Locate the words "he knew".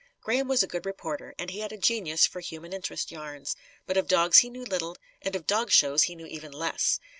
4.39-4.65, 6.05-6.25